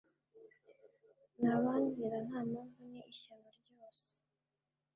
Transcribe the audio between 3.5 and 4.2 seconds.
ryose